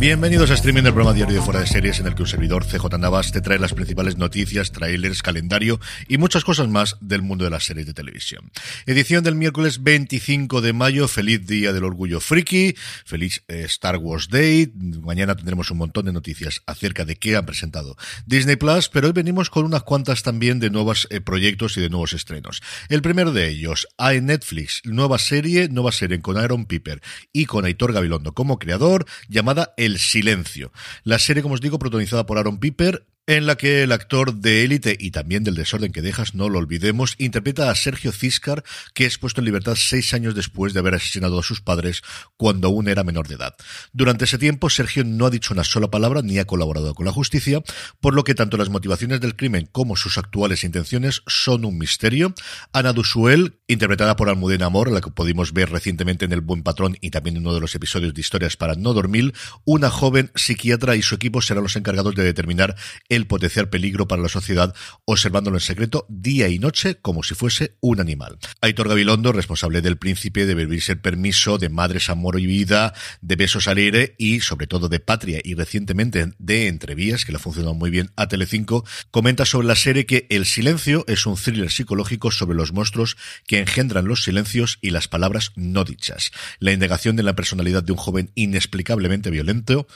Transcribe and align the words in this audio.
Bienvenidos 0.00 0.50
a 0.50 0.54
streaming 0.54 0.84
del 0.84 0.94
programa 0.94 1.14
diario 1.14 1.34
de 1.34 1.42
Fuera 1.42 1.60
de 1.60 1.66
Series 1.66 2.00
en 2.00 2.06
el 2.06 2.14
que 2.14 2.22
un 2.22 2.28
servidor 2.28 2.64
CJ 2.64 2.98
Navas 2.98 3.32
te 3.32 3.42
trae 3.42 3.58
las 3.58 3.74
principales 3.74 4.16
noticias, 4.16 4.72
trailers, 4.72 5.20
calendario 5.20 5.78
y 6.08 6.16
muchas 6.16 6.42
cosas 6.42 6.68
más 6.68 6.96
del 7.02 7.20
mundo 7.20 7.44
de 7.44 7.50
las 7.50 7.64
series 7.64 7.86
de 7.86 7.92
televisión. 7.92 8.50
Edición 8.86 9.22
del 9.22 9.34
miércoles 9.34 9.82
25 9.82 10.62
de 10.62 10.72
mayo, 10.72 11.06
feliz 11.06 11.46
día 11.46 11.74
del 11.74 11.84
orgullo 11.84 12.18
friki, 12.18 12.74
feliz 13.04 13.44
eh, 13.48 13.64
Star 13.66 13.98
Wars 13.98 14.30
Day, 14.30 14.72
mañana 14.74 15.36
tendremos 15.36 15.70
un 15.70 15.76
montón 15.76 16.06
de 16.06 16.14
noticias 16.14 16.62
acerca 16.64 17.04
de 17.04 17.16
qué 17.16 17.36
han 17.36 17.44
presentado 17.44 17.98
Disney 18.24 18.56
Plus, 18.56 18.88
pero 18.88 19.08
hoy 19.08 19.12
venimos 19.12 19.50
con 19.50 19.66
unas 19.66 19.82
cuantas 19.82 20.22
también 20.22 20.60
de 20.60 20.70
nuevos 20.70 21.08
eh, 21.10 21.20
proyectos 21.20 21.76
y 21.76 21.82
de 21.82 21.90
nuevos 21.90 22.14
estrenos. 22.14 22.62
El 22.88 23.02
primero 23.02 23.32
de 23.32 23.48
ellos, 23.48 23.86
a 23.98 24.12
Netflix, 24.14 24.80
nueva 24.86 25.18
serie, 25.18 25.68
nueva 25.68 25.92
serie 25.92 26.22
con 26.22 26.38
Aaron 26.38 26.64
Piper 26.64 27.02
y 27.34 27.44
con 27.44 27.66
Aitor 27.66 27.92
Gabilondo 27.92 28.32
como 28.32 28.58
creador, 28.58 29.04
llamada 29.28 29.74
El 29.76 29.89
el 29.90 29.98
Silencio. 29.98 30.72
La 31.04 31.18
serie, 31.18 31.42
como 31.42 31.54
os 31.54 31.60
digo, 31.60 31.78
protagonizada 31.78 32.26
por 32.26 32.38
Aaron 32.38 32.58
Piper, 32.58 33.04
en 33.30 33.46
la 33.46 33.54
que 33.54 33.84
el 33.84 33.92
actor 33.92 34.34
de 34.34 34.64
élite 34.64 34.96
y 34.98 35.12
también 35.12 35.44
del 35.44 35.54
desorden 35.54 35.92
que 35.92 36.02
dejas, 36.02 36.34
no 36.34 36.48
lo 36.48 36.58
olvidemos, 36.58 37.14
interpreta 37.16 37.70
a 37.70 37.74
Sergio 37.76 38.10
Ciscar, 38.10 38.64
que 38.92 39.06
es 39.06 39.18
puesto 39.18 39.40
en 39.40 39.44
libertad 39.44 39.76
seis 39.76 40.12
años 40.14 40.34
después 40.34 40.72
de 40.72 40.80
haber 40.80 40.96
asesinado 40.96 41.38
a 41.38 41.44
sus 41.44 41.60
padres 41.60 42.02
cuando 42.36 42.66
aún 42.66 42.88
era 42.88 43.04
menor 43.04 43.28
de 43.28 43.36
edad. 43.36 43.54
Durante 43.92 44.24
ese 44.24 44.36
tiempo, 44.36 44.68
Sergio 44.68 45.04
no 45.04 45.26
ha 45.26 45.30
dicho 45.30 45.54
una 45.54 45.62
sola 45.62 45.92
palabra 45.92 46.22
ni 46.22 46.40
ha 46.40 46.44
colaborado 46.44 46.92
con 46.92 47.06
la 47.06 47.12
justicia, 47.12 47.62
por 48.00 48.14
lo 48.14 48.24
que 48.24 48.34
tanto 48.34 48.56
las 48.56 48.68
motivaciones 48.68 49.20
del 49.20 49.36
crimen 49.36 49.68
como 49.70 49.94
sus 49.94 50.18
actuales 50.18 50.64
intenciones 50.64 51.22
son 51.28 51.64
un 51.64 51.78
misterio. 51.78 52.34
Ana 52.72 52.92
Dusuel, 52.92 53.60
interpretada 53.68 54.16
por 54.16 54.28
Almudena 54.28 54.66
Amor, 54.66 54.90
la 54.90 55.00
que 55.00 55.12
pudimos 55.12 55.52
ver 55.52 55.70
recientemente 55.70 56.24
en 56.24 56.32
El 56.32 56.40
Buen 56.40 56.64
Patrón 56.64 56.96
y 57.00 57.10
también 57.10 57.36
en 57.36 57.42
uno 57.42 57.54
de 57.54 57.60
los 57.60 57.76
episodios 57.76 58.12
de 58.12 58.22
Historias 58.22 58.56
para 58.56 58.74
no 58.74 58.92
dormir, 58.92 59.34
una 59.64 59.88
joven 59.88 60.32
psiquiatra 60.34 60.96
y 60.96 61.02
su 61.02 61.14
equipo 61.14 61.40
serán 61.40 61.62
los 61.62 61.76
encargados 61.76 62.16
de 62.16 62.24
determinar 62.24 62.74
el 63.08 63.19
el 63.20 63.26
potencial 63.26 63.68
peligro 63.68 64.08
para 64.08 64.22
la 64.22 64.28
sociedad, 64.28 64.74
observándolo 65.04 65.56
en 65.56 65.60
secreto 65.60 66.06
día 66.08 66.48
y 66.48 66.58
noche 66.58 66.96
como 66.96 67.22
si 67.22 67.34
fuese 67.34 67.76
un 67.80 68.00
animal. 68.00 68.38
Aitor 68.60 68.88
Gabilondo, 68.88 69.32
responsable 69.32 69.80
del 69.82 69.98
príncipe, 69.98 70.46
de 70.46 70.54
vivirse 70.54 70.92
el 70.92 71.00
permiso, 71.00 71.58
de 71.58 71.68
Madres 71.68 72.10
Amor 72.10 72.40
y 72.40 72.46
Vida, 72.46 72.94
de 73.20 73.36
Besos 73.36 73.68
al 73.68 73.78
aire 73.78 74.14
y 74.18 74.40
sobre 74.40 74.66
todo 74.66 74.88
de 74.88 75.00
Patria 75.00 75.40
y 75.44 75.54
recientemente 75.54 76.32
de 76.38 76.68
Entrevías, 76.68 77.24
que 77.24 77.32
le 77.32 77.36
ha 77.36 77.40
funcionado 77.40 77.74
muy 77.74 77.90
bien 77.90 78.10
a 78.16 78.28
Telecinco, 78.28 78.84
comenta 79.10 79.44
sobre 79.44 79.68
la 79.68 79.76
serie 79.76 80.06
que 80.06 80.26
El 80.30 80.46
silencio 80.46 81.04
es 81.06 81.26
un 81.26 81.36
thriller 81.36 81.70
psicológico 81.70 82.30
sobre 82.30 82.56
los 82.56 82.72
monstruos 82.72 83.16
que 83.46 83.58
engendran 83.58 84.06
los 84.06 84.24
silencios 84.24 84.78
y 84.80 84.90
las 84.90 85.08
palabras 85.08 85.52
no 85.56 85.84
dichas. 85.84 86.30
La 86.58 86.72
indagación 86.72 87.16
de 87.16 87.22
la 87.22 87.34
personalidad 87.34 87.82
de 87.82 87.92
un 87.92 87.98
joven 87.98 88.30
inexplicablemente 88.34 89.30
violento, 89.30 89.86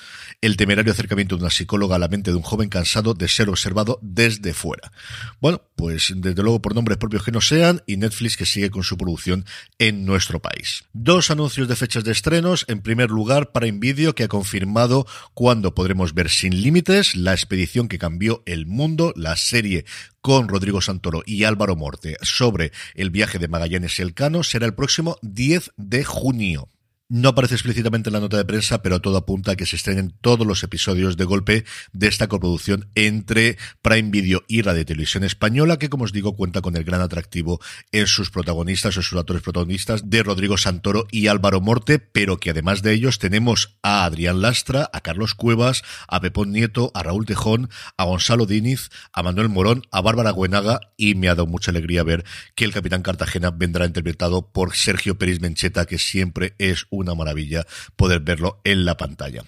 el 0.41 0.56
temerario 0.56 0.92
acercamiento 0.92 1.36
de 1.36 1.42
una 1.42 1.50
psicóloga 1.50 1.97
a 1.97 1.98
la 1.98 2.08
mente 2.08 2.30
de 2.30 2.36
un 2.36 2.42
joven 2.42 2.69
cansado 2.69 3.14
de 3.15 3.29
ser 3.29 3.48
observado 3.48 3.98
desde 4.03 4.55
fuera. 4.55 4.93
Bueno, 5.41 5.62
pues 5.77 6.12
desde 6.15 6.43
luego 6.43 6.62
por 6.62 6.75
nombres 6.75 6.98
propios 6.98 7.25
que 7.25 7.33
no 7.33 7.41
sean 7.41 7.83
y 7.87 7.97
Netflix 7.97 8.37
que 8.37 8.47
sigue 8.47 8.70
con 8.70 8.83
su 8.83 8.97
producción 8.97 9.45
en 9.79 10.05
nuestro 10.05 10.41
país. 10.41 10.84
Dos 10.93 11.31
anuncios 11.31 11.69
de 11.69 11.77
fechas 11.77 12.05
de 12.05 12.12
estrenos. 12.12 12.65
En 12.69 12.81
primer 12.81 13.11
lugar, 13.11 13.53
para 13.53 13.67
Invideo 13.67 14.15
que 14.15 14.25
ha 14.25 14.29
confirmado 14.29 15.07
cuándo 15.35 15.75
podremos 15.75 16.14
ver 16.14 16.30
Sin 16.30 16.63
Límites, 16.63 17.17
la 17.17 17.33
expedición 17.33 17.89
que 17.89 17.98
cambió 17.98 18.42
el 18.47 18.67
mundo, 18.67 19.13
la 19.17 19.36
serie 19.36 19.85
con 20.20 20.48
Rodrigo 20.48 20.81
Santoro 20.81 21.23
y 21.27 21.45
Álvaro 21.45 21.77
Morte 21.77 22.17
sobre 22.23 22.73
el 22.95 23.11
viaje 23.11 23.39
de 23.39 23.48
Magallanes 23.48 23.98
y 23.98 24.02
Elcano 24.02 24.42
será 24.42 24.67
el 24.67 24.75
próximo 24.75 25.19
10 25.23 25.73
de 25.77 26.05
junio. 26.05 26.69
No 27.11 27.29
aparece 27.29 27.57
explícitamente 27.57 28.09
en 28.09 28.15
la 28.15 28.20
nota 28.20 28.39
de 28.39 28.47
prensa, 28.47 28.81
pero 28.81 29.03
todo 29.03 29.19
apunta 29.19 29.53
a 29.53 29.57
que 29.57 29.67
se 29.67 29.77
estrenen 29.77 30.15
todos 30.23 30.47
los 30.47 30.63
episodios 30.63 31.19
de 31.19 31.27
golpe 31.27 31.67
de 31.92 32.07
esta 32.07 32.29
coproducción 32.29 32.89
entre 32.95 33.59
Prime 33.83 34.09
Video 34.11 34.42
y 34.48 34.63
Radio 34.63 34.87
Televisión 34.87 35.23
Española, 35.23 35.79
que 35.79 35.91
como 35.91 36.05
os 36.05 36.13
digo 36.13 36.35
cuenta 36.35 36.63
con 36.63 36.77
el 36.77 36.85
gran 36.85 37.03
atractivo 37.03 37.61
en 37.93 38.07
sus 38.07 38.31
protagonistas 38.31 38.97
o 38.97 39.03
sus 39.03 39.19
actores 39.19 39.43
protagonistas 39.43 40.09
de 40.09 40.23
Rodrigo 40.23 40.57
Santoro 40.57 41.07
y 41.11 41.27
Álvaro 41.27 41.61
Morte, 41.61 41.98
pero 41.98 42.39
que 42.39 42.48
además 42.48 42.81
de 42.81 42.95
ellos 42.95 43.19
tenemos 43.19 43.77
a 43.83 44.07
Adrián 44.07 44.41
Lastra, 44.41 44.89
a 44.91 45.03
Carlos 45.03 45.35
Cuevas, 45.35 45.83
a 46.09 46.23
Pepón 46.23 46.53
Nieto, 46.53 46.91
a 46.95 47.03
Raúl 47.03 47.27
Tejón, 47.27 47.69
a 47.98 48.05
Gonzalo 48.05 48.47
Diniz, 48.47 48.89
a 49.13 49.23
Manuel 49.23 49.51
Morón, 49.51 49.83
a 49.91 50.01
Bárbara 50.01 50.33
Guenaga 50.33 50.81
y 50.97 51.17
me 51.17 51.29
ha 51.29 51.35
dado 51.35 51.47
mucha 51.47 51.70
alegría 51.70 52.03
ver 52.03 52.25
que 52.55 52.64
el 52.64 52.73
Capitán 52.73 53.03
Cartagena 53.03 53.51
vendrá 53.51 53.85
interpretado 53.85 54.53
por 54.53 54.75
Sergio 54.75 55.19
Peris 55.19 55.43
Mencheta, 55.43 55.85
que 55.85 55.98
siempre 55.98 56.55
es 56.57 56.87
una 56.95 57.15
maravilla 57.15 57.67
poder 57.97 58.21
verlo 58.21 58.61
en 58.65 58.85
la 58.85 58.97
pantalla. 58.97 59.45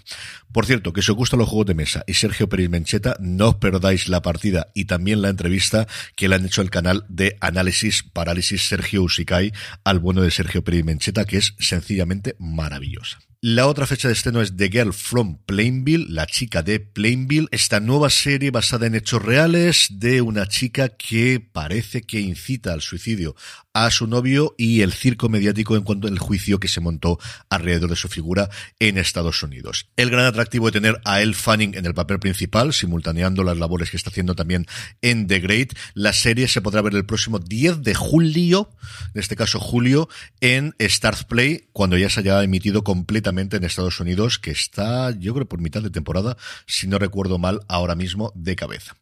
Por 0.53 0.67
cierto, 0.67 0.93
que 0.93 1.03
si 1.03 1.11
os 1.11 1.17
gustan 1.17 1.39
los 1.39 1.49
juegos 1.49 1.67
de 1.67 1.75
mesa 1.75 2.05
y 2.07 2.15
Sergio 2.15 2.49
Pérez 2.49 2.71
Mencheta, 2.71 3.17
no 3.21 3.51
os 3.51 3.57
perdáis 3.57 4.09
la 4.09 4.23
partida 4.23 4.69
y 4.75 4.87
también 4.87 5.23
la 5.23 5.29
entrevista 5.29 5.87
que 6.15 6.29
le 6.29 6.37
han 6.37 6.47
hecho 6.47 6.63
el 6.63 6.71
canal 6.71 7.05
de 7.09 7.37
análisis 7.41 8.03
parálisis 8.03 8.69
Sergio 8.69 9.03
Usikai 9.03 9.53
al 9.85 9.99
bueno 9.99 10.23
de 10.23 10.31
Sergio 10.31 10.65
Pérez 10.65 10.85
Mencheta, 10.85 11.25
que 11.25 11.39
es 11.39 11.55
sencillamente 11.59 12.37
maravillosa. 12.39 13.19
La 13.43 13.67
otra 13.67 13.87
fecha 13.87 14.09
de 14.09 14.15
estreno 14.15 14.41
es 14.41 14.57
The 14.57 14.71
Girl 14.71 14.95
from 14.95 15.37
Plainville, 15.45 16.07
la 16.09 16.27
chica 16.27 16.63
de 16.63 16.81
Plainville, 16.81 17.49
esta 17.51 17.81
nueva 17.81 18.09
serie 18.09 18.51
basada 18.51 18.87
en 18.87 18.95
hechos 18.95 19.23
reales 19.23 19.89
de 19.91 20.23
una 20.23 20.49
chica 20.49 20.89
que 20.89 21.39
parece 21.41 22.01
que 22.01 22.19
incita 22.19 22.73
al 22.73 22.81
suicidio 22.81 23.37
a 23.75 23.91
su 23.91 24.07
novio 24.07 24.55
y 24.57 24.81
el 24.81 24.95
circo 24.95 25.29
mediático 25.29 25.77
en 25.77 25.83
cuanto 25.83 26.09
al 26.09 26.19
juicio 26.19 26.59
que 26.59 26.67
se 26.67 26.81
montó 26.81 27.19
alrededor 27.51 27.91
de 27.91 27.97
su 27.97 28.09
figura 28.09 28.49
en 28.81 28.97
Estados 28.97 29.43
Unidos. 29.43 29.91
El 29.97 30.09
gran 30.09 30.25
atractivo 30.25 30.71
de 30.71 30.81
tener 30.81 31.03
a 31.05 31.21
Elle 31.21 31.35
Fanning 31.35 31.75
en 31.75 31.85
el 31.85 31.93
papel 31.93 32.19
principal, 32.19 32.73
simultaneando 32.73 33.45
las 33.45 33.59
labores 33.59 33.91
que 33.91 33.99
está 33.99 34.09
haciendo 34.09 34.35
también 34.35 34.65
en 35.03 35.27
The 35.27 35.41
Great. 35.41 35.75
La 35.93 36.15
serie 36.15 36.49
se 36.49 36.63
podrá 36.63 36.81
ver 36.81 36.95
el 36.95 37.05
próximo 37.05 37.39
10 37.39 37.83
de 37.83 37.95
julio, 37.95 38.71
en 39.13 39.21
este 39.21 39.37
caso 39.37 39.61
julio, 39.61 40.09
en 40.41 40.75
Stars 40.79 41.25
Play, 41.25 41.69
cuando 41.75 41.99
ya 41.99 42.09
se 42.09 42.21
haya 42.21 42.43
emitido 42.43 42.83
completamente 42.83 43.26
en 43.27 43.65
Estados 43.65 43.99
Unidos, 43.99 44.39
que 44.39 44.53
está, 44.53 45.11
yo 45.11 45.35
creo, 45.35 45.49
por 45.49 45.61
mitad 45.61 45.83
de 45.83 45.91
temporada, 45.91 46.37
si 46.67 46.87
no 46.87 46.99
recuerdo 46.99 47.39
mal, 47.39 47.61
ahora 47.69 47.97
mismo 47.97 48.33
de 48.37 48.55
cabeza. 48.55 48.97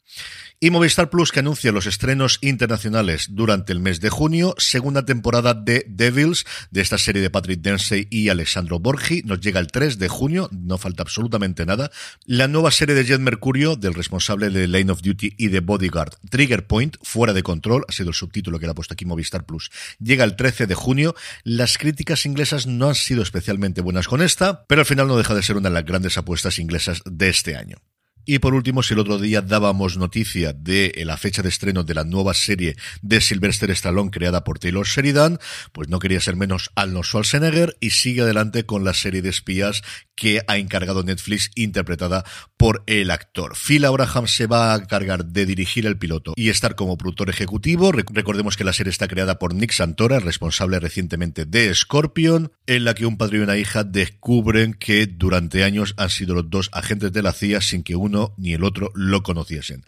Y 0.61 0.71
Movistar 0.71 1.11
Plus 1.11 1.31
que 1.31 1.41
anuncia 1.41 1.73
los 1.73 1.85
estrenos 1.85 2.39
internacionales 2.41 3.27
durante 3.31 3.73
el 3.73 3.81
mes 3.81 4.01
de 4.01 4.09
junio, 4.09 4.55
segunda 4.57 5.05
temporada 5.05 5.53
de 5.53 5.85
Devils, 5.89 6.47
de 6.71 6.81
esta 6.81 6.97
serie 6.97 7.21
de 7.21 7.29
Patrick 7.29 7.61
Dempsey 7.61 8.07
y 8.09 8.31
Alessandro 8.31 8.79
Borgi, 8.79 9.23
nos 9.25 9.41
llega 9.41 9.61
el 9.61 9.67
3 9.67 9.99
de 9.99 10.09
junio, 10.09 10.49
no 10.53 10.79
falta 10.79 11.03
absolutamente 11.03 11.67
nada. 11.67 11.91
La 12.25 12.49
nueva 12.49 12.71
serie 12.71 12.95
de 12.95 13.05
Jet 13.05 13.21
Mercurio, 13.21 13.77
del 13.77 13.93
responsable 13.93 14.49
de 14.49 14.67
Lane 14.67 14.91
of 14.91 15.03
Duty 15.03 15.35
y 15.37 15.49
de 15.49 15.61
Bodyguard, 15.61 16.15
Trigger 16.31 16.67
Point, 16.67 16.97
fuera 17.03 17.35
de 17.35 17.43
control, 17.43 17.85
ha 17.87 17.93
sido 17.93 18.09
el 18.09 18.15
subtítulo 18.15 18.59
que 18.59 18.65
le 18.65 18.73
ha 18.73 18.75
puesto 18.75 18.95
aquí 18.95 19.05
Movistar 19.05 19.45
Plus, 19.45 19.71
llega 20.01 20.25
el 20.25 20.37
13 20.37 20.67
de 20.67 20.75
junio. 20.75 21.15
Las 21.43 21.77
críticas 21.77 22.25
inglesas 22.25 22.67
no 22.67 22.89
han 22.89 22.95
sido 22.95 23.23
especialmente 23.23 23.83
buenas 23.83 24.07
con 24.15 24.23
esta, 24.23 24.65
pero 24.69 24.83
al 24.83 24.87
final 24.87 25.09
no 25.09 25.17
deja 25.17 25.35
de 25.35 25.43
ser 25.43 25.57
una 25.57 25.71
de 25.71 25.75
las 25.75 25.85
grandes 25.85 26.17
apuestas 26.17 26.61
inglesas 26.61 27.03
de 27.05 27.29
este 27.29 27.57
año. 27.57 27.79
Y 28.27 28.39
por 28.39 28.55
último, 28.55 28.83
si 28.83 28.95
el 28.95 29.01
otro 29.01 29.19
día 29.19 29.43
dábamos 29.43 29.97
noticia 29.97 30.53
de 30.53 30.93
la 31.05 31.17
fecha 31.17 31.43
de 31.43 31.51
estreno 31.51 31.85
de 31.85 31.95
la 31.95 32.05
nueva 32.05 32.33
serie 32.33 32.77
de 33.03 33.21
Sylvester 33.21 33.71
Stallone 33.71 34.11
creada 34.11 34.45
por 34.45 34.59
Taylor 34.59 34.87
Sheridan, 34.87 35.39
pues 35.73 35.89
no 35.89 35.99
quería 35.99 36.21
ser 36.21 36.37
menos 36.37 36.71
Arnold 36.75 37.05
Schwarzenegger 37.05 37.77
y 37.81 37.91
sigue 37.91 38.23
adelante 38.23 38.65
con 38.65 38.85
la 38.85 38.95
serie 38.95 39.21
de 39.21 39.29
espías 39.29 39.83
que 40.17 40.43
ha 40.47 40.59
encargado 40.59 41.03
Netflix 41.03 41.51
interpretada 41.55 42.25
por 42.57 42.85
el 42.87 43.11
actor. 43.11 43.55
Phil 43.57 43.85
Abraham 43.85 44.29
se 44.29 44.47
va 44.47 44.73
a 44.73 44.87
cargar 44.87 45.27
de 45.27 45.45
dirigir 45.45 45.87
el 45.87 45.99
piloto 45.99 46.35
y 46.37 46.51
estar 46.51 46.77
como 46.77 46.97
productor 46.97 47.31
ejecutivo. 47.31 47.93
Recordemos 47.93 48.57
que 48.57 48.65
la 48.65 48.73
serie 48.73 48.91
está 48.91 49.09
creada 49.09 49.39
por 49.39 49.55
Nick 49.55 49.73
Santora, 49.73 50.21
responsable 50.21 50.79
recientemente 50.81 51.45
de 51.47 51.75
Scorpion, 51.75 52.53
en 52.67 52.85
la 52.85 52.95
que 52.95 53.07
un 53.07 53.17
padre 53.17 53.39
y 53.39 53.41
una 53.41 53.57
hija 53.57 53.85
descubren 53.85 54.75
que 54.75 55.07
durante 55.07 55.65
años 55.65 55.95
han 55.97 56.11
sido 56.11 56.35
los 56.35 56.49
dos 56.49 56.71
agentes 56.73 57.13
de 57.13 57.23
la 57.23 57.33
CIA 57.33 57.61
sin 57.61 57.83
que 57.83 57.97
uno 57.97 58.14
ni 58.37 58.53
el 58.55 58.65
otro 58.65 58.91
lo 58.95 59.23
conociesen. 59.23 59.85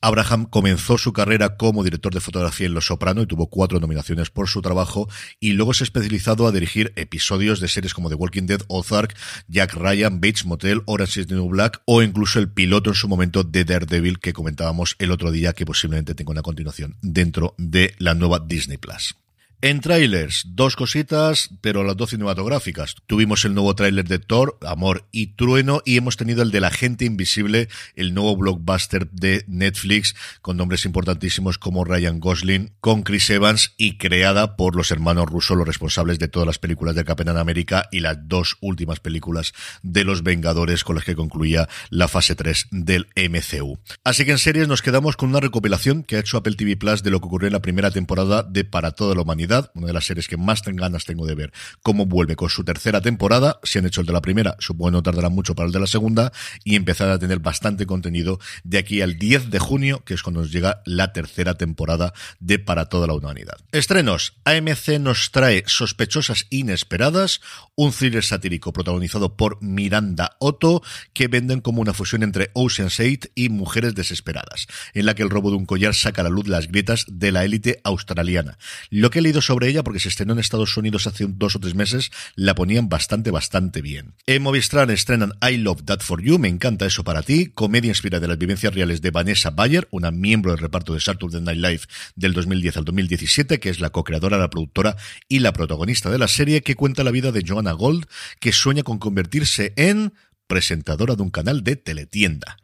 Abraham 0.00 0.46
comenzó 0.46 0.96
su 0.96 1.12
carrera 1.12 1.56
como 1.56 1.82
director 1.82 2.14
de 2.14 2.20
fotografía 2.20 2.66
en 2.66 2.74
Los 2.74 2.86
Soprano 2.86 3.22
y 3.22 3.26
tuvo 3.26 3.48
cuatro 3.48 3.80
nominaciones 3.80 4.30
por 4.30 4.48
su 4.48 4.62
trabajo 4.62 5.08
y 5.40 5.52
luego 5.52 5.74
se 5.74 5.82
ha 5.82 5.86
especializado 5.86 6.46
a 6.46 6.52
dirigir 6.52 6.92
episodios 6.94 7.58
de 7.58 7.66
series 7.66 7.94
como 7.94 8.08
The 8.08 8.14
Walking 8.14 8.46
Dead, 8.46 8.60
Ozark, 8.68 9.16
Jack 9.48 9.74
Ryan, 9.74 10.20
Bates 10.20 10.46
Motel, 10.46 10.82
Orange 10.86 11.22
is 11.22 11.26
the 11.26 11.34
New 11.34 11.48
Black 11.48 11.82
o 11.84 12.02
incluso 12.02 12.38
el 12.38 12.48
piloto 12.48 12.90
en 12.90 12.94
su 12.94 13.08
momento 13.08 13.42
de 13.42 13.64
Daredevil 13.64 14.20
que 14.20 14.32
comentábamos 14.32 14.94
el 15.00 15.10
otro 15.10 15.32
día 15.32 15.52
que 15.52 15.66
posiblemente 15.66 16.14
tenga 16.14 16.30
una 16.30 16.42
continuación 16.42 16.96
dentro 17.02 17.54
de 17.58 17.94
la 17.98 18.14
nueva 18.14 18.38
Disney 18.38 18.78
Plus. 18.78 19.16
En 19.60 19.80
trailers, 19.80 20.44
dos 20.50 20.76
cositas, 20.76 21.50
pero 21.60 21.82
las 21.82 21.96
dos 21.96 22.10
cinematográficas. 22.10 22.94
Tuvimos 23.08 23.44
el 23.44 23.54
nuevo 23.54 23.74
tráiler 23.74 24.06
de 24.06 24.20
Thor, 24.20 24.56
Amor 24.64 25.08
y 25.10 25.34
Trueno, 25.34 25.82
y 25.84 25.96
hemos 25.96 26.16
tenido 26.16 26.44
el 26.44 26.52
de 26.52 26.60
La 26.60 26.70
Gente 26.70 27.06
Invisible, 27.06 27.68
el 27.96 28.14
nuevo 28.14 28.36
blockbuster 28.36 29.10
de 29.10 29.44
Netflix, 29.48 30.14
con 30.42 30.56
nombres 30.56 30.84
importantísimos 30.84 31.58
como 31.58 31.82
Ryan 31.82 32.20
Gosling, 32.20 32.70
con 32.78 33.02
Chris 33.02 33.30
Evans 33.30 33.74
y 33.76 33.98
creada 33.98 34.54
por 34.54 34.76
los 34.76 34.92
hermanos 34.92 35.26
rusos, 35.26 35.56
los 35.56 35.66
responsables 35.66 36.20
de 36.20 36.28
todas 36.28 36.46
las 36.46 36.60
películas 36.60 36.94
de 36.94 37.04
Capitán 37.04 37.36
América 37.36 37.88
y 37.90 37.98
las 37.98 38.28
dos 38.28 38.58
últimas 38.60 39.00
películas 39.00 39.54
de 39.82 40.04
los 40.04 40.22
Vengadores 40.22 40.84
con 40.84 40.94
las 40.94 41.04
que 41.04 41.16
concluía 41.16 41.68
la 41.90 42.06
fase 42.06 42.36
3 42.36 42.68
del 42.70 43.08
MCU. 43.16 43.76
Así 44.04 44.24
que 44.24 44.30
en 44.30 44.38
series 44.38 44.68
nos 44.68 44.82
quedamos 44.82 45.16
con 45.16 45.30
una 45.30 45.40
recopilación 45.40 46.04
que 46.04 46.14
ha 46.14 46.20
hecho 46.20 46.36
Apple 46.36 46.54
TV 46.54 46.76
Plus 46.76 47.02
de 47.02 47.10
lo 47.10 47.18
que 47.18 47.26
ocurrió 47.26 47.48
en 47.48 47.54
la 47.54 47.62
primera 47.62 47.90
temporada 47.90 48.44
de 48.44 48.62
Para 48.62 48.92
toda 48.92 49.16
la 49.16 49.22
humanidad 49.22 49.47
una 49.74 49.86
de 49.86 49.92
las 49.92 50.06
series 50.06 50.28
que 50.28 50.36
más 50.36 50.62
ganas 50.64 51.04
tengo 51.04 51.26
de 51.26 51.34
ver 51.34 51.52
cómo 51.82 52.06
vuelve 52.06 52.36
con 52.36 52.48
su 52.48 52.64
tercera 52.64 53.00
temporada. 53.00 53.58
Si 53.62 53.78
han 53.78 53.86
hecho 53.86 54.00
el 54.00 54.06
de 54.06 54.12
la 54.12 54.20
primera, 54.20 54.56
supongo 54.58 54.90
que 54.90 54.92
no 54.92 55.02
tardará 55.02 55.28
mucho 55.28 55.54
para 55.54 55.66
el 55.66 55.72
de 55.72 55.80
la 55.80 55.86
segunda 55.86 56.32
y 56.64 56.76
empezar 56.76 57.08
a 57.10 57.18
tener 57.18 57.38
bastante 57.38 57.86
contenido 57.86 58.38
de 58.64 58.78
aquí 58.78 59.00
al 59.02 59.18
10 59.18 59.50
de 59.50 59.58
junio, 59.58 60.02
que 60.04 60.14
es 60.14 60.22
cuando 60.22 60.40
nos 60.40 60.52
llega 60.52 60.82
la 60.84 61.12
tercera 61.12 61.54
temporada 61.54 62.12
de 62.40 62.58
Para 62.58 62.86
toda 62.86 63.06
la 63.06 63.14
humanidad. 63.14 63.56
Estrenos. 63.72 64.34
AMC 64.44 64.98
nos 65.00 65.30
trae 65.30 65.64
Sospechosas 65.66 66.46
Inesperadas, 66.50 67.40
un 67.76 67.92
thriller 67.92 68.24
satírico 68.24 68.72
protagonizado 68.72 69.36
por 69.36 69.62
Miranda 69.62 70.36
Otto, 70.38 70.82
que 71.12 71.28
venden 71.28 71.60
como 71.60 71.80
una 71.80 71.94
fusión 71.94 72.22
entre 72.22 72.50
Ocean's 72.54 73.00
8 73.00 73.30
y 73.34 73.48
Mujeres 73.48 73.94
Desesperadas, 73.94 74.66
en 74.94 75.06
la 75.06 75.14
que 75.14 75.22
el 75.22 75.30
robo 75.30 75.50
de 75.50 75.56
un 75.56 75.66
collar 75.66 75.94
saca 75.94 76.22
a 76.22 76.24
la 76.24 76.30
luz 76.30 76.48
las 76.48 76.68
grietas 76.68 77.04
de 77.08 77.32
la 77.32 77.44
élite 77.44 77.80
australiana. 77.84 78.58
Lo 78.90 79.10
que 79.10 79.20
he 79.20 79.22
leído 79.22 79.37
sobre 79.40 79.68
ella 79.68 79.82
porque 79.82 80.00
se 80.00 80.08
estrenó 80.08 80.32
en 80.32 80.38
Estados 80.38 80.76
Unidos 80.76 81.06
hace 81.06 81.26
dos 81.28 81.56
o 81.56 81.60
tres 81.60 81.74
meses, 81.74 82.10
la 82.34 82.54
ponían 82.54 82.88
bastante, 82.88 83.30
bastante 83.30 83.82
bien. 83.82 84.14
En 84.26 84.42
Movistar 84.42 84.90
estrenan 84.90 85.32
I 85.42 85.56
Love 85.56 85.84
That 85.84 86.00
For 86.00 86.22
You, 86.22 86.38
me 86.38 86.48
encanta 86.48 86.86
eso 86.86 87.04
para 87.04 87.22
ti, 87.22 87.46
comedia 87.46 87.88
inspirada 87.88 88.22
de 88.22 88.28
las 88.28 88.38
vivencias 88.38 88.74
reales 88.74 89.00
de 89.02 89.10
Vanessa 89.10 89.50
Bayer, 89.50 89.88
una 89.90 90.10
miembro 90.10 90.52
del 90.52 90.60
reparto 90.60 90.94
de 90.94 91.00
Saturday 91.00 91.40
Night 91.40 91.58
Live 91.58 91.80
del 92.16 92.32
2010 92.32 92.76
al 92.76 92.84
2017, 92.84 93.60
que 93.60 93.70
es 93.70 93.80
la 93.80 93.90
co-creadora, 93.90 94.38
la 94.38 94.50
productora 94.50 94.96
y 95.28 95.40
la 95.40 95.52
protagonista 95.52 96.10
de 96.10 96.18
la 96.18 96.28
serie, 96.28 96.62
que 96.62 96.74
cuenta 96.74 97.04
la 97.04 97.10
vida 97.10 97.32
de 97.32 97.44
Joanna 97.46 97.72
Gold, 97.72 98.06
que 98.40 98.52
sueña 98.52 98.82
con 98.82 98.98
convertirse 98.98 99.72
en 99.76 100.12
presentadora 100.46 101.14
de 101.14 101.22
un 101.22 101.30
canal 101.30 101.62
de 101.62 101.76
teletienda 101.76 102.56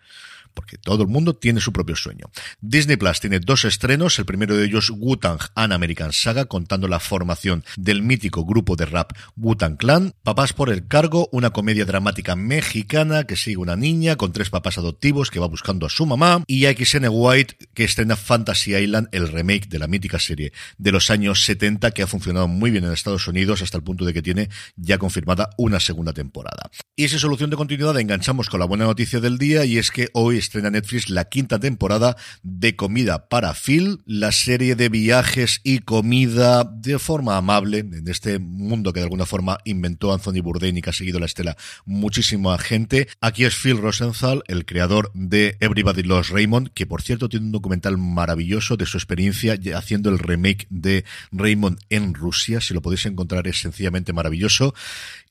porque 0.55 0.79
todo 0.79 1.03
el 1.03 1.09
mundo 1.09 1.35
tiene 1.35 1.61
su 1.61 1.73
propio 1.73 1.97
sueño. 1.97 2.31
Disney 2.61 2.97
Plus 2.97 3.21
tiene 3.21 3.41
dos 3.41 3.65
estrenos, 3.65 4.19
el 4.19 4.25
primero 4.25 4.57
de 4.57 4.65
ellos 4.65 4.91
Wu-Tang 4.91 5.41
An 5.55 5.73
American 5.73 6.13
Saga, 6.13 6.47
contando 6.47 6.89
la 6.89 7.01
formación 7.01 7.65
del 7.77 8.03
mítico 8.03 8.45
grupo 8.45 8.77
de 8.77 8.87
rap 8.87 9.13
Wu-Tang 9.37 9.77
Clan, 9.77 10.15
Papás 10.23 10.53
por 10.53 10.71
el 10.71 10.87
cargo, 10.87 11.29
una 11.33 11.51
comedia 11.51 11.85
dramática 11.85 12.37
mexicana 12.37 13.25
que 13.25 13.37
sigue 13.37 13.57
una 13.57 13.77
niña 13.77 14.17
con 14.17 14.33
tres 14.33 14.51
papás 14.51 14.79
adoptivos 14.79 15.31
que 15.31 15.41
va 15.41 15.47
buscando 15.47 15.87
a 15.87 15.91
su 15.91 16.07
mamá, 16.07 16.45
y 16.47 16.65
XN 16.65 17.09
White 17.11 17.57
que 17.75 17.85
estrena 17.85 18.17
Fantasy 18.17 18.75
Island, 18.75 19.09
el 19.13 19.29
remake 19.29 19.69
de 19.69 19.79
la 19.79 19.87
mítica 19.87 20.19
serie 20.19 20.53
de 20.79 20.93
los 20.93 21.11
años 21.11 21.45
70 21.45 21.91
que 21.91 22.03
ha 22.03 22.07
funcionado 22.07 22.49
muy 22.49 22.71
bien 22.71 22.85
en 22.85 22.93
Estados 22.93 23.27
Unidos 23.29 23.63
hasta 23.63 23.77
el 23.77 23.83
punto 23.83 24.05
de 24.05 24.13
que 24.13 24.23
tiene 24.23 24.49
ya 24.77 24.99
confirmada 24.99 25.51
una 25.59 25.81
segunda 25.81 26.13
temporada. 26.13 26.71
Y 26.97 27.09
sin 27.09 27.19
solución 27.19 27.51
de 27.51 27.57
continuidad 27.57 27.99
enganchamos 27.99 28.49
con 28.49 28.61
la 28.61 28.67
buena 28.67 28.85
noticia 28.85 29.21
del 29.21 29.39
día 29.39 29.65
y 29.65 29.79
es 29.79 29.91
que 29.91 30.09
hoy 30.13 30.39
estrena 30.45 30.71
Netflix 30.71 31.11
la 31.11 31.25
quinta 31.25 31.59
temporada 31.59 32.17
de 32.43 32.77
Comida 32.77 33.29
para 33.29 33.55
Phil, 33.55 34.03
la 34.07 34.33
serie 34.33 34.77
de 34.77 34.89
viajes 34.89 35.61
y 35.65 35.81
comida 35.81 36.65
de 36.65 36.99
forma 36.99 37.37
amable 37.37 37.79
en 37.79 38.09
este 38.09 38.39
mundo 38.39 38.93
que 38.93 39.01
de 39.01 39.05
alguna 39.05 39.27
forma 39.27 39.59
inventó 39.65 40.13
Anthony 40.13 40.43
Bourdain 40.43 40.77
y 40.77 40.83
que 40.83 40.91
ha 40.91 40.93
seguido 40.93 41.19
la 41.19 41.27
estela 41.27 41.57
muchísima 41.85 42.57
gente. 42.59 43.09
Aquí 43.21 43.45
es 43.45 43.55
Phil 43.57 43.79
Rosenthal, 43.79 44.43
el 44.47 44.65
creador 44.65 45.11
de 45.15 45.57
Everybody 45.61 46.03
Loves 46.03 46.29
Raymond, 46.31 46.71
que 46.75 46.87
por 46.87 47.03
cierto 47.03 47.29
tiene 47.29 47.47
un 47.47 47.53
documental 47.53 47.99
maravilloso 47.99 48.77
de 48.77 48.87
su 48.87 48.97
experiencia 48.97 49.59
haciendo 49.75 50.11
el 50.11 50.19
remake 50.19 50.67
de 50.71 51.05
Raymond 51.33 51.79
en 51.91 52.15
Rusia. 52.15 52.61
Si 52.61 52.75
lo 52.75 52.83
podéis 52.83 53.07
encontrar 53.07 53.47
es 53.49 53.61
sencillamente 53.61 54.13
maravilloso 54.13 54.75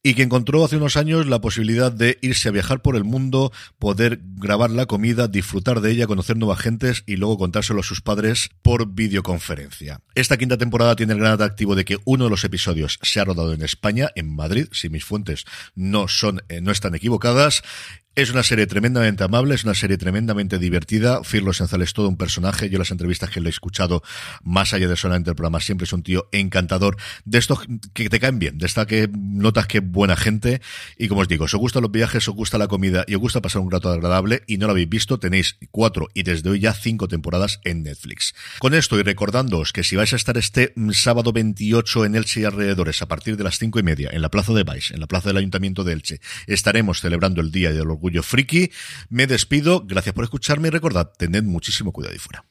y 0.03 0.15
que 0.15 0.23
encontró 0.23 0.65
hace 0.65 0.75
unos 0.75 0.97
años 0.97 1.27
la 1.27 1.39
posibilidad 1.39 1.91
de 1.91 2.17
irse 2.21 2.49
a 2.49 2.51
viajar 2.51 2.81
por 2.81 2.97
el 2.97 3.05
mundo, 3.05 3.53
poder 3.79 4.19
grabar 4.35 4.69
la 4.69 4.85
comida, 4.85 5.02
disfrutar 5.03 5.81
de 5.81 5.91
ella, 5.91 6.07
conocer 6.07 6.37
nuevas 6.37 6.59
gentes 6.59 7.03
y 7.05 7.17
luego 7.17 7.37
contárselo 7.37 7.81
a 7.81 7.83
sus 7.83 8.01
padres 8.01 8.49
por 8.61 8.93
videoconferencia. 8.93 9.99
Esta 10.15 10.37
quinta 10.37 10.57
temporada 10.57 10.95
tiene 10.95 11.13
el 11.13 11.19
gran 11.19 11.33
atractivo 11.33 11.75
de 11.75 11.83
que 11.83 11.97
uno 12.05 12.23
de 12.23 12.29
los 12.29 12.43
episodios 12.43 12.99
se 13.01 13.19
ha 13.19 13.25
rodado 13.25 13.53
en 13.53 13.61
España, 13.61 14.09
en 14.15 14.33
Madrid, 14.33 14.67
si 14.71 14.89
mis 14.89 15.03
fuentes 15.03 15.45
no 15.75 16.07
son 16.07 16.41
eh, 16.47 16.61
no 16.61 16.71
están 16.71 16.95
equivocadas, 16.95 17.63
es 18.15 18.29
una 18.29 18.43
serie 18.43 18.67
tremendamente 18.67 19.23
amable, 19.23 19.55
es 19.55 19.63
una 19.63 19.73
serie 19.73 19.97
tremendamente 19.97 20.59
divertida. 20.59 21.21
Phil 21.23 21.45
Rosenthal 21.45 21.81
es 21.81 21.93
todo 21.93 22.07
un 22.07 22.17
personaje. 22.17 22.69
Yo 22.69 22.77
las 22.77 22.91
entrevistas 22.91 23.31
que 23.31 23.41
le 23.41 23.47
he 23.47 23.49
escuchado, 23.49 24.03
más 24.43 24.73
allá 24.73 24.87
de 24.87 24.95
solamente 24.95 25.31
el 25.31 25.35
programa, 25.35 25.59
siempre 25.59 25.85
es 25.85 25.93
un 25.93 26.03
tío 26.03 26.27
encantador. 26.31 26.97
De 27.25 27.39
estos 27.39 27.65
que 27.93 28.09
te 28.09 28.19
caen 28.19 28.37
bien, 28.37 28.59
de 28.59 28.67
esta 28.67 28.85
que 28.85 29.09
notas 29.11 29.65
que 29.65 29.79
buena 29.79 30.15
gente. 30.15 30.61
Y 30.97 31.07
como 31.07 31.21
os 31.21 31.27
digo, 31.27 31.45
os 31.45 31.55
gustan 31.55 31.81
los 31.81 31.91
viajes, 31.91 32.27
os 32.27 32.35
gusta 32.35 32.59
la 32.59 32.67
comida 32.67 33.03
y 33.07 33.15
os 33.15 33.21
gusta 33.21 33.41
pasar 33.41 33.63
un 33.63 33.71
rato 33.71 33.89
agradable 33.89 34.43
y 34.45 34.57
no 34.57 34.67
lo 34.67 34.73
habéis 34.73 34.89
visto, 34.89 35.17
tenéis 35.17 35.57
cuatro 35.71 36.09
y 36.13 36.21
desde 36.21 36.51
hoy 36.51 36.59
ya 36.59 36.73
cinco 36.73 37.07
temporadas 37.07 37.61
en 37.63 37.81
Netflix. 37.81 38.35
Con 38.59 38.75
esto 38.75 38.99
y 38.99 39.01
recordándoos 39.01 39.73
que 39.73 39.83
si 39.83 39.95
vais 39.95 40.13
a 40.13 40.17
estar 40.17 40.37
este 40.37 40.73
sábado 40.91 41.33
28 41.33 42.05
en 42.05 42.15
Elche 42.15 42.41
y 42.41 42.45
alrededores 42.45 43.01
a 43.01 43.07
partir 43.07 43.37
de 43.37 43.43
las 43.43 43.57
cinco 43.57 43.79
y 43.79 43.83
media 43.83 44.09
en 44.11 44.21
la 44.21 44.29
Plaza 44.29 44.53
de 44.53 44.63
Baix, 44.63 44.91
en 44.91 44.99
la 44.99 45.07
Plaza 45.07 45.29
del 45.29 45.37
Ayuntamiento 45.37 45.83
de 45.83 45.93
Elche, 45.93 46.21
estaremos 46.45 47.01
celebrando 47.01 47.41
el 47.41 47.51
Día 47.51 47.71
de 47.71 47.83
los 47.83 48.02
Orgullo 48.03 48.21
Friki. 48.21 48.69
Me 49.09 49.27
despido, 49.27 49.85
gracias 49.85 50.13
por 50.13 50.25
escucharme 50.25 50.67
y 50.67 50.71
recordad, 50.71 51.11
tened 51.17 51.43
muchísimo 51.43 51.93
cuidado 51.93 52.13
y 52.13 52.19
fuera. 52.19 52.45